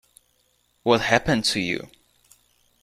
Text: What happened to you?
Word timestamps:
What 0.81 1.01
happened 1.01 1.45
to 1.45 1.59
you? 1.59 1.91